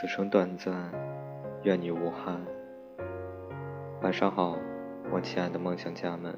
[0.00, 0.90] 此生短暂，
[1.62, 2.40] 愿你无憾。
[4.00, 4.56] 晚上好，
[5.12, 6.34] 我亲爱的梦想家们，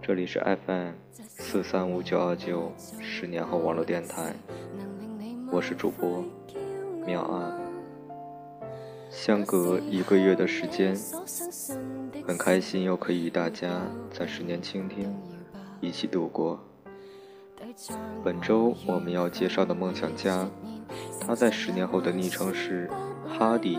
[0.00, 4.36] 这里是 FM 四三五九二九十年后网络电台，
[5.50, 6.24] 我是主播
[7.04, 7.60] 妙安。
[9.10, 10.94] 相隔一个月的时间，
[12.24, 13.82] 很开心又可以与大家
[14.12, 15.12] 在十年倾听
[15.80, 16.60] 一起度过。
[18.22, 20.48] 本周我们要介绍的梦想家，
[21.26, 22.90] 他在十年后的昵称是
[23.26, 23.78] 哈迪。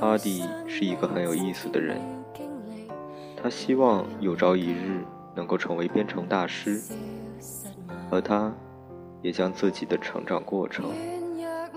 [0.00, 2.00] 哈迪是一个很有意思的人，
[3.40, 5.04] 他希望有朝一日
[5.34, 6.80] 能够成为编程大师，
[8.10, 8.52] 而他
[9.20, 10.90] 也将自己的成长过程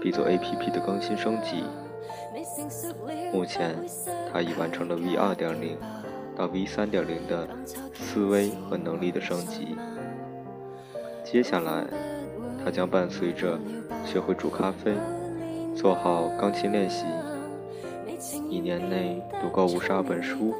[0.01, 1.63] 比作 APP 的更新升级。
[3.31, 3.75] 目前，
[4.31, 5.77] 他已完成了 V 二点零。
[6.37, 7.47] 到 V 三点零的
[7.93, 9.77] 思维和能力的升级。
[11.23, 11.85] 接下来，
[12.65, 13.59] 他将伴随着
[14.03, 14.95] 学会煮咖啡、
[15.75, 17.05] 做好钢琴练习，
[18.49, 20.55] 一年内读够五十二本书，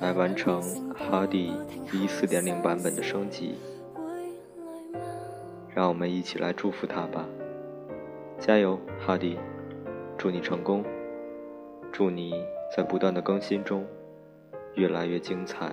[0.00, 0.62] 来完成
[0.94, 1.52] 哈迪
[1.92, 3.56] V 四点零版本的升级。
[5.74, 7.26] 让我们一起来祝福他吧！
[8.38, 9.38] 加油，哈迪！
[10.16, 10.82] 祝你成功！
[11.92, 12.32] 祝你！
[12.74, 13.84] 在不断的更新中，
[14.74, 15.70] 越来越精彩。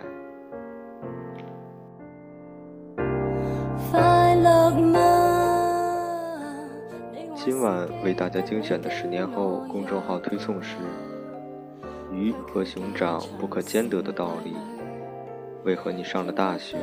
[7.60, 10.78] 今晚为大家精选的十年后公众号推送是：
[12.10, 14.56] 鱼和熊掌不可兼得的道理，
[15.66, 16.78] 为何你上了大学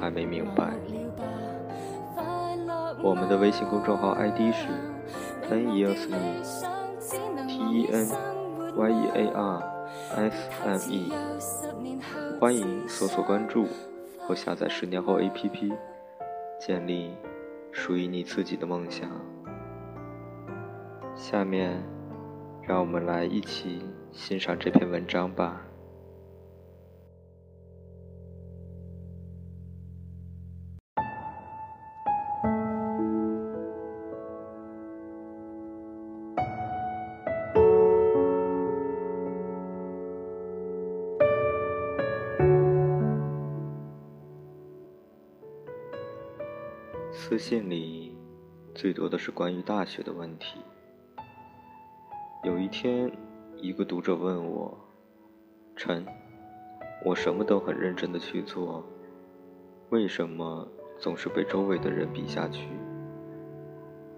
[0.00, 0.72] 还没明白？
[3.02, 4.68] 我们的微信公众号 ID 是
[5.46, 8.08] Ten Years Me，T E N。
[8.78, 9.62] Y E A R
[10.14, 11.12] F M E，
[12.40, 13.66] 欢迎搜索关注
[14.20, 15.70] 或下载十年后 A P P，
[16.58, 17.10] 建立
[17.72, 19.10] 属于你自己的梦想。
[21.18, 21.82] 下面，
[22.62, 25.60] 让我们来一起欣赏这篇文章吧。
[47.12, 48.16] 私信里
[48.72, 50.60] 最多的是关于大学的问题。
[52.48, 53.12] 有一天，
[53.58, 54.74] 一个读者问我
[55.76, 56.02] ：“陈，
[57.04, 58.82] 我什么都很认真的去做，
[59.90, 60.66] 为什么
[60.98, 62.70] 总是被周围的人比下去？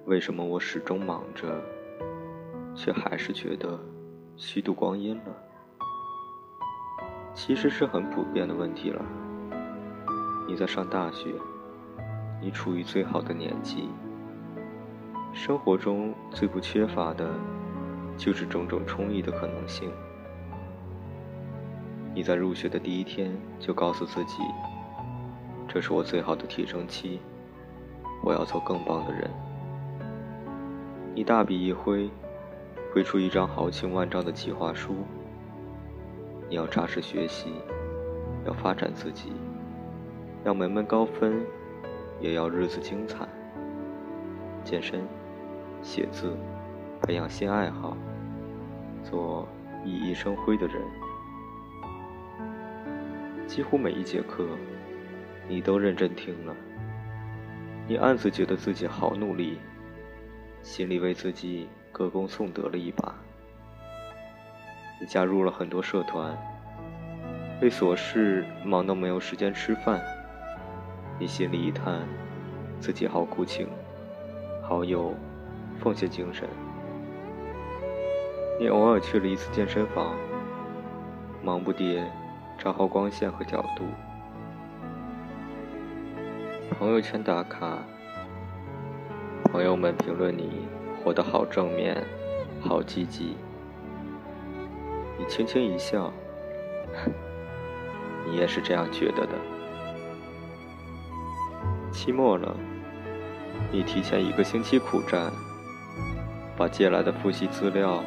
[0.06, 1.60] 为什么我始终忙着，
[2.72, 3.76] 却还是觉得
[4.36, 5.36] 虚度光阴了？”
[7.34, 9.04] 其实是很普遍的问题了。
[10.46, 11.34] 你在上大学。
[12.40, 13.88] 你处于最好的年纪，
[15.32, 17.28] 生活中最不缺乏的，
[18.20, 19.90] 就是种种充裕的可能性。
[22.12, 24.42] 你在入学的第一天就告诉自己，
[25.66, 27.18] 这是我最好的提升期，
[28.22, 29.30] 我要做更棒的人。
[31.14, 32.10] 你大笔一挥，
[32.92, 34.96] 挥出一张豪情万丈的计划书。
[36.50, 37.54] 你要扎实学习，
[38.44, 39.32] 要发展自己，
[40.44, 41.42] 要门门高分。
[42.22, 43.26] 也要日子精彩，
[44.62, 45.00] 健身、
[45.80, 46.36] 写字，
[47.00, 47.96] 培养新爱好，
[49.10, 49.48] 做
[49.84, 50.80] 熠熠生辉的人。
[53.46, 54.46] 几乎每一节课，
[55.48, 56.54] 你都认真听了。
[57.88, 59.58] 你暗自觉得自己好努力，
[60.62, 63.12] 心里为自己歌功颂德了一把。
[65.00, 66.36] 你加入了很多社团，
[67.60, 70.00] 为琐事忙得没有时间吃饭。
[71.18, 72.06] 你心里一叹，
[72.78, 73.66] 自己好苦情，
[74.62, 75.12] 好有
[75.80, 76.48] 奉献精神。
[78.60, 80.14] 你偶尔去了一次健身房，
[81.42, 82.04] 忙不迭
[82.58, 83.84] 找好光线和角度。
[86.78, 87.78] 朋友圈打卡，
[89.44, 90.68] 朋友们评论你
[91.02, 92.04] 活得好正面，
[92.60, 93.34] 好积极。
[95.18, 96.12] 你轻轻一笑，
[98.26, 99.32] 你也是这样觉得的。
[101.90, 102.54] 期末了，
[103.72, 105.32] 你提前一个星期苦战，
[106.58, 108.04] 把借来的复习资料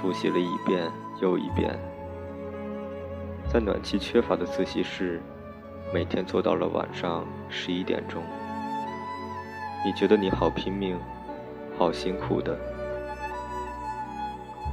[0.00, 0.90] 复习了一遍
[1.20, 1.78] 又一遍，
[3.48, 5.20] 在暖气缺乏的自习室，
[5.92, 8.22] 每天做到了晚上十一点钟。
[9.84, 10.98] 你觉得你好拼命，
[11.78, 12.58] 好辛苦的。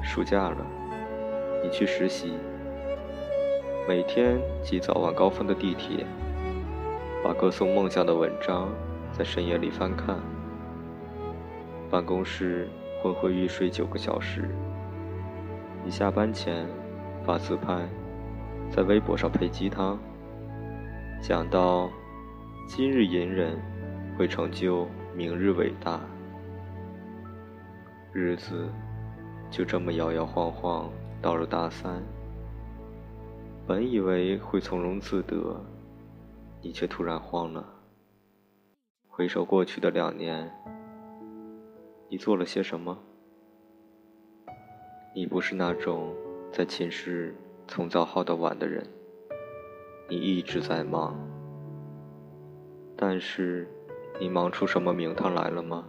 [0.04, 0.58] 暑假了，
[1.64, 2.34] 你去实习，
[3.88, 6.06] 每天挤早晚高峰的地铁。
[7.24, 8.70] 把歌颂梦想的文章
[9.14, 10.20] 在深夜里翻看，
[11.90, 12.70] 办公室
[13.02, 14.50] 昏昏欲睡九个小时。
[15.86, 16.66] 你下班前
[17.26, 17.86] 发自拍，
[18.72, 20.00] 在微博上配鸡汤，
[21.22, 21.90] 讲到
[22.68, 23.60] 今日隐忍
[24.18, 26.00] 会成就明日伟大。
[28.14, 28.70] 日子
[29.52, 30.90] 就这么摇摇晃晃
[31.22, 32.02] 到了大三，
[33.68, 35.60] 本以为会从容自得，
[36.62, 37.66] 你却突然慌了。
[39.10, 40.50] 回首过去的两年，
[42.10, 42.98] 你做了些什么？
[45.16, 46.12] 你不是那种
[46.52, 47.36] 在寝室
[47.68, 48.84] 从早耗到晚的人，
[50.10, 51.16] 你一直在忙。
[52.98, 53.68] 但是，
[54.20, 55.86] 你忙出什么名堂来了吗？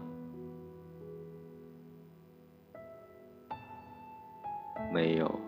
[4.93, 5.41] 没有。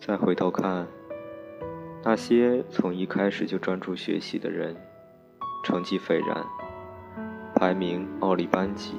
[0.00, 0.84] 再回头看。
[2.06, 4.76] 那些从一开始就专注学习的人，
[5.64, 6.44] 成绩斐然，
[7.54, 8.92] 排名奥利班级；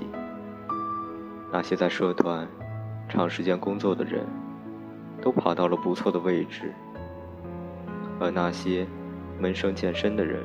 [1.54, 2.48] 那些在社团
[3.07, 4.25] 长时间工作的人，
[5.22, 6.63] 都爬到了不错的位置；
[8.19, 8.88] 而那些
[9.40, 10.44] 闷声健身的人，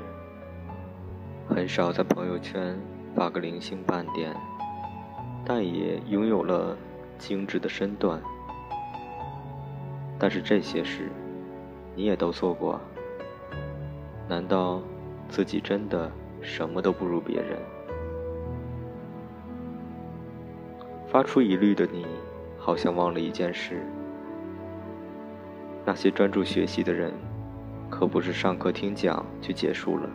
[1.48, 2.78] 很少在朋友圈
[3.14, 4.36] 发个零星半点，
[5.46, 6.76] 但也拥有了
[7.16, 8.20] 精致的身段。
[10.18, 11.10] 但是这些事。
[11.94, 12.80] 你也都做过，
[14.28, 14.80] 难道
[15.28, 16.10] 自己真的
[16.40, 17.58] 什么都不如别人？
[21.06, 22.06] 发出疑虑的你，
[22.56, 23.82] 好像忘了一件事：
[25.84, 27.12] 那些专注学习的人，
[27.90, 30.08] 可不是上课听讲就结束了。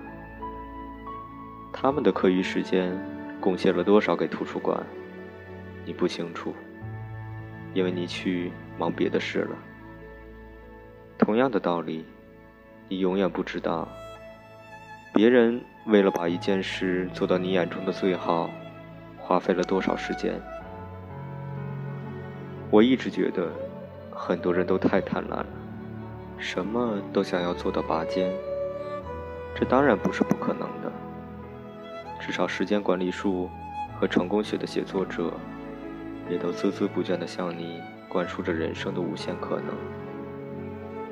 [1.74, 2.98] 他们的课余时间
[3.42, 4.82] 贡献了多少给图书馆？
[5.86, 6.54] 你不清楚，
[7.74, 9.58] 因为你去忙别的事了。
[11.18, 12.06] 同样的道理，
[12.90, 13.88] 你永远不知道，
[15.14, 18.50] 别人为了把一件事做到你眼中的最好，
[19.18, 20.40] 花费了多少时间。
[22.70, 23.50] 我一直觉得，
[24.12, 25.46] 很多人都太贪婪了，
[26.38, 28.32] 什么都想要做到拔尖。
[29.56, 30.92] 这当然不是不可能的，
[32.20, 33.50] 至少时间管理术
[33.98, 35.32] 和成功学的写作者，
[36.30, 39.74] 也都孜孜不倦地向你灌输着人生的无限可能。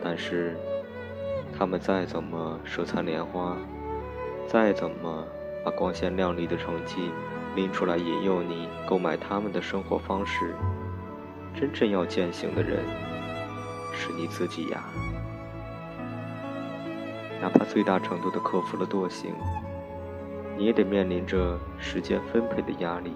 [0.03, 0.57] 但是，
[1.57, 3.55] 他们再怎么舌灿莲花，
[4.47, 5.25] 再怎么
[5.63, 7.09] 把光鲜亮丽的成绩
[7.55, 10.53] 拎出来引诱你购买他们的生活方式，
[11.55, 12.79] 真正要践行的人
[13.93, 14.83] 是你自己呀。
[17.41, 19.33] 哪怕最大程度的克服了惰性，
[20.57, 23.13] 你也得面临着时间分配的压力。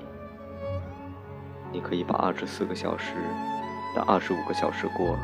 [1.70, 3.14] 你可以把二十四个小时
[3.94, 5.18] 当二十五个小时过。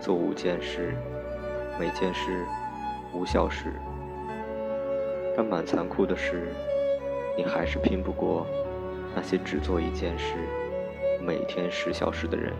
[0.00, 0.94] 做五件事，
[1.80, 2.44] 每件事
[3.12, 3.72] 五小时，
[5.36, 6.52] 但蛮残酷的是，
[7.36, 8.46] 你还是拼不过
[9.14, 10.36] 那些只做一件事，
[11.20, 12.52] 每天十小时的人。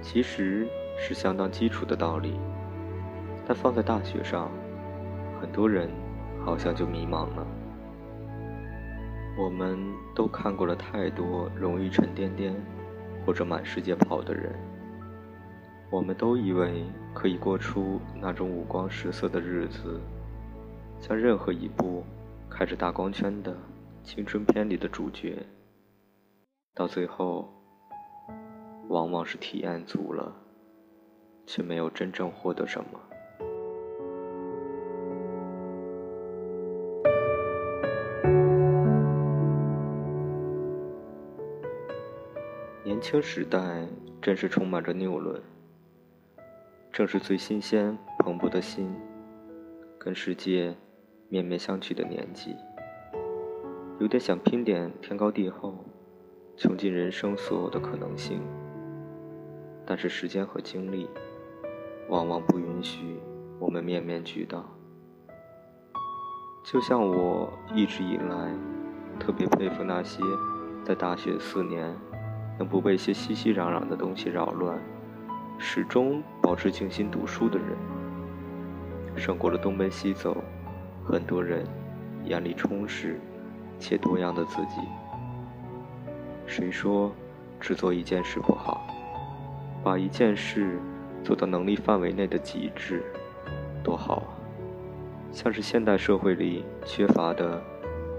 [0.00, 2.38] 其实是相当基础的道理，
[3.46, 4.50] 但放在大学上，
[5.40, 5.90] 很多人
[6.44, 7.46] 好像就迷茫了。
[9.36, 9.78] 我们
[10.14, 12.54] 都看过了太多容易沉甸甸。
[13.28, 14.54] 或者满世界跑的人，
[15.90, 16.82] 我们都以为
[17.12, 20.00] 可以过出那种五光十色的日子，
[20.98, 22.02] 像任何一部
[22.48, 23.54] 开着大光圈的
[24.02, 25.44] 青春片里的主角。
[26.74, 27.52] 到最后，
[28.88, 30.34] 往往是体验足了，
[31.44, 32.98] 却没有真正获得什么。
[42.98, 43.86] 年轻时代
[44.20, 45.40] 真是充满着拗论，
[46.90, 48.92] 正是最新鲜、蓬勃的心，
[50.00, 50.74] 跟世界
[51.28, 52.56] 面面相觑的年纪，
[54.00, 55.76] 有点想拼点天高地厚，
[56.56, 58.42] 穷尽人生所有的可能性。
[59.86, 61.08] 但是时间和精力，
[62.08, 63.20] 往往不允许
[63.60, 64.68] 我们面面俱到。
[66.64, 68.52] 就像我一直以来
[69.20, 70.20] 特别佩服那些
[70.84, 71.96] 在大学四年。
[72.58, 74.78] 能不被一些熙熙攘攘的东西扰乱，
[75.58, 77.68] 始终保持静心读书的人，
[79.16, 80.36] 胜过了东奔西走。
[81.04, 81.64] 很多人
[82.24, 83.18] 眼里充实
[83.78, 84.80] 且多样的自己。
[86.46, 87.10] 谁说
[87.58, 88.86] 只做一件事不好？
[89.82, 90.78] 把一件事
[91.22, 93.02] 做到能力范围内的极致，
[93.82, 94.28] 多好啊！
[95.30, 97.62] 像是现代社会里缺乏的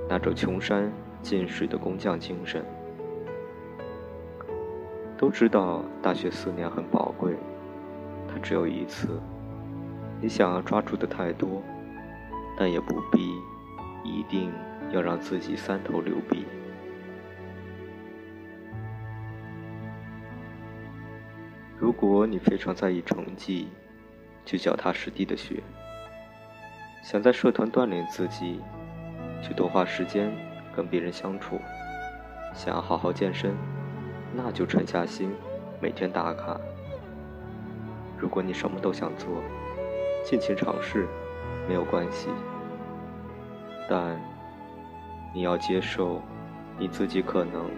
[0.08, 0.92] 那种穷山
[1.22, 2.66] 尽水的工匠精神。
[5.20, 7.36] 都知道大学四年很宝贵，
[8.26, 9.20] 它只有一次。
[10.22, 11.62] 你想要抓住的太多，
[12.58, 13.30] 但也不必
[14.02, 14.50] 一定
[14.94, 16.46] 要让自己三头六臂。
[21.78, 23.68] 如果你非常在意成绩，
[24.46, 25.62] 就脚踏实地的学；
[27.04, 28.62] 想在社团锻炼自己，
[29.44, 30.32] 就多花时间
[30.74, 31.58] 跟别人相处；
[32.54, 33.54] 想要好好健身，
[34.34, 35.32] 那就沉下心，
[35.82, 36.60] 每天打卡。
[38.18, 39.42] 如果你什么都想做，
[40.24, 41.08] 尽情尝试，
[41.68, 42.30] 没有关系。
[43.90, 44.20] 但
[45.34, 46.22] 你要接受
[46.78, 47.70] 你自己可能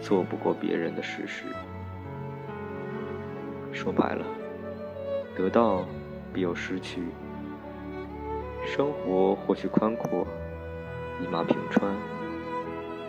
[0.00, 1.44] 做不过别人的事实。
[3.72, 4.26] 说白了，
[5.34, 5.84] 得到
[6.34, 7.02] 必有失去。
[8.64, 10.26] 生活或许宽阔，
[11.20, 11.90] 一马平川，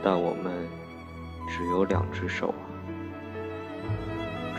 [0.02, 0.68] 但我们
[1.48, 2.64] 只有两只手啊！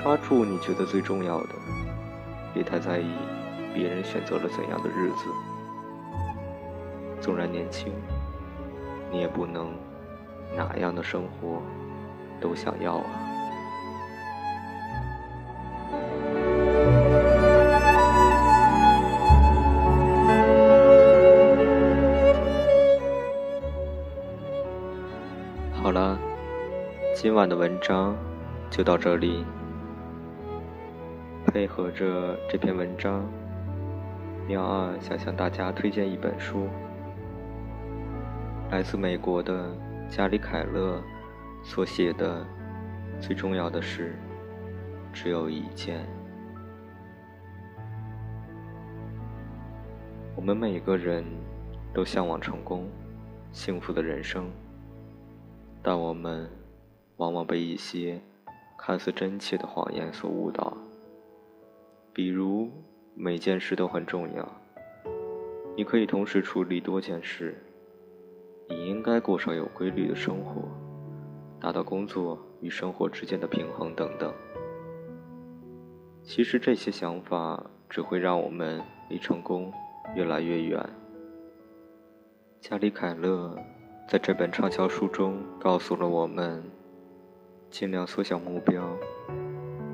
[0.02, 1.48] 抓住你觉得最重要的，
[2.52, 3.10] 别太在意
[3.72, 5.24] 别人选择了怎样的日子。
[7.20, 7.92] 纵然年轻，
[9.10, 9.72] 你也不能
[10.54, 11.62] 哪样的生活
[12.40, 13.04] 都想要啊！
[25.82, 26.18] 好了，
[27.14, 28.16] 今晚的文章
[28.68, 29.44] 就到这里。
[31.46, 33.24] 配合着这篇文章，
[34.48, 36.68] 喵二想向大家推荐一本书，
[38.72, 39.72] 来自美国的
[40.08, 41.00] 加里凯勒
[41.62, 42.44] 所写的
[43.20, 44.16] 《最重要的事
[45.12, 46.00] 只有一件》。
[50.34, 51.24] 我们每个人
[51.92, 52.88] 都向往成功、
[53.52, 54.50] 幸福的人生。
[55.80, 56.48] 但我们
[57.16, 58.20] 往往被一些
[58.76, 60.76] 看似真切的谎言所误导，
[62.12, 62.70] 比如
[63.14, 64.48] 每件事都很重要，
[65.76, 67.56] 你可以同时处理多件事，
[68.68, 70.62] 你应该过上有规律的生活，
[71.60, 74.32] 达到工作与生活之间的平衡等等。
[76.22, 79.72] 其实这些想法只会让我们离成功
[80.16, 80.88] 越来越远。
[82.60, 83.56] 加里凯勒。
[84.06, 86.62] 在这本畅销书中，告诉了我们：
[87.74, 88.88] 尽量缩小目标，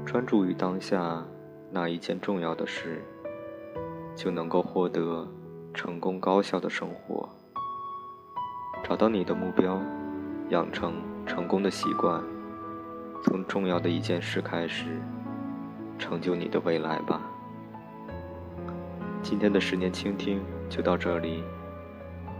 [0.04, 1.24] 专注于当下
[1.70, 3.02] 那一件重要的事，
[4.14, 5.26] 就能够获得
[5.72, 7.26] 成功高效的生活。
[8.84, 9.80] 找到你的目标，
[10.50, 10.92] 养成
[11.24, 12.22] 成功的习惯，
[13.24, 15.00] 从重要的一件事开始，
[15.98, 17.22] 成就你的未来吧。
[19.22, 21.42] 今天的十年倾听就到这里，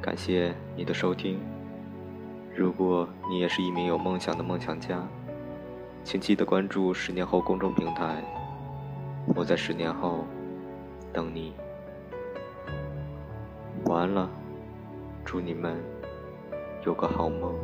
[0.03, 1.41] 感谢你的收听。
[2.55, 5.03] 如果你也是一名有梦想的梦想家，
[6.03, 8.23] 请记得关注“十年后”公众平台，
[9.37, 10.25] 我在十年后
[11.13, 11.55] 等你。
[13.85, 14.29] 晚安了，
[15.25, 15.77] 祝你们
[16.85, 17.55] 有个好梦。